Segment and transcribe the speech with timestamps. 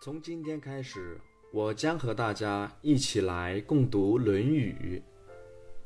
[0.00, 1.18] 从今天开始，
[1.50, 5.02] 我将和大家一起来共读《论语》，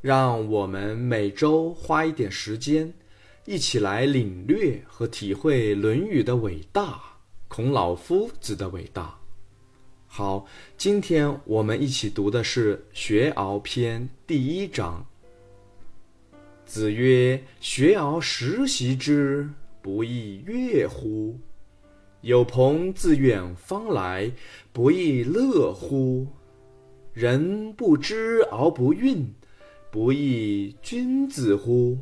[0.03, 2.92] 让我们每周花一点时间，
[3.46, 7.03] 一起来领略和体会《论语》的伟大，
[7.48, 9.19] 孔老夫子的伟大。
[10.06, 15.03] 好，今天我们一起读的是《学而篇》第一章。
[16.66, 19.48] 子曰：“学而时习之，
[19.80, 21.41] 不亦说乎？”
[22.23, 24.30] 有朋自远方来，
[24.72, 26.28] 不亦乐乎？
[27.12, 29.26] 人不知而不愠，
[29.90, 31.98] 不亦君子乎？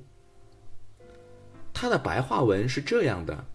[1.72, 3.46] 他的白话文是这样的：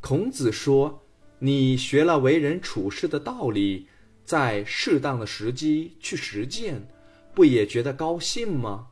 [0.00, 1.02] 孔子说，
[1.40, 3.88] 你学了为人处事的道理，
[4.24, 6.86] 在适当的时机去实践，
[7.34, 8.86] 不也觉得高兴吗？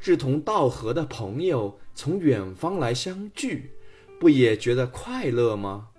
[0.00, 3.70] 志同道合的朋友从远方来相聚。
[4.18, 5.90] 不也觉得快乐吗？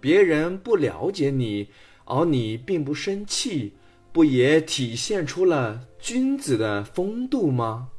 [0.00, 1.68] 别人不了解你，
[2.04, 3.74] 而你并不生气，
[4.12, 7.90] 不也体现出了君子的风度吗？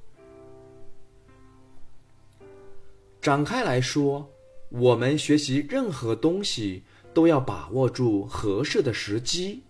[3.22, 4.31] 展开来说，
[4.70, 9.64] 我们学习任何东西都要把握住合适的时机，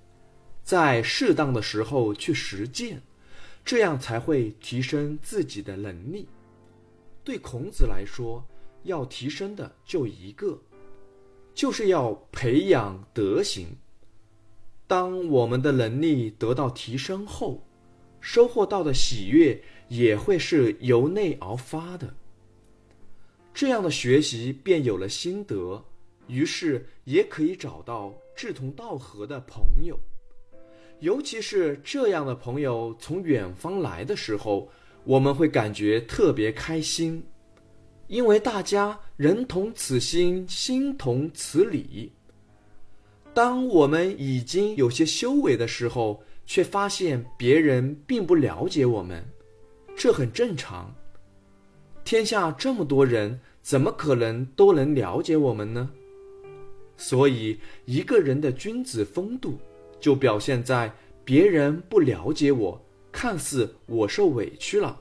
[0.64, 3.02] 在适当的时候去实践，
[3.66, 6.30] 这样才会提升自己的能力。
[7.24, 8.46] 对孔子来说。
[8.84, 10.60] 要提升的就一个，
[11.54, 13.68] 就是要培养德行。
[14.88, 17.66] 当我们的能力得到提升后，
[18.20, 22.14] 收获到的喜悦也会是由内而发的。
[23.54, 25.84] 这样的学习便有了心得，
[26.28, 30.00] 于是也可以找到志同道合的朋友。
[31.00, 34.70] 尤其是这样的朋友从远方来的时候，
[35.04, 37.24] 我们会感觉特别开心。
[38.12, 42.12] 因为大家人同此心，心同此理。
[43.34, 49.24] 当我们已经有些修为的时候，却发现别人并不了解我们，
[49.96, 50.94] 这很正常。
[52.04, 55.90] 天下这么多人，怎么可能都能了解我们呢？
[56.98, 59.58] 所以，一个人的君子风度，
[60.02, 65.00] 就表现在别人不了解我，看似我受委屈了，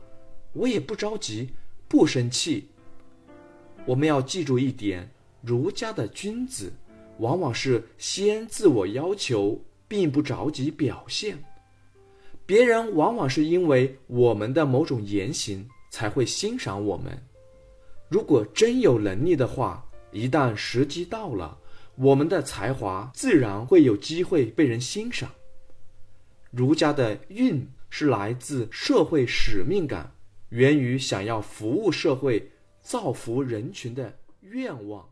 [0.52, 1.50] 我也不着急，
[1.88, 2.68] 不生气。
[3.86, 5.10] 我们要记住一点：
[5.42, 6.72] 儒家的君子，
[7.18, 11.42] 往往是先自我要求，并不着急表现。
[12.44, 17.22] 别人往往是因为我们的某种言行才会欣赏我们。
[18.08, 21.58] 如果真有能力的话，一旦时机到了，
[21.96, 25.30] 我们的才华自然会有机会被人欣赏。
[26.50, 30.12] 儒家的运是来自社会使命感，
[30.50, 32.50] 源于想要服务社会。
[32.82, 35.08] 造福人群的愿望。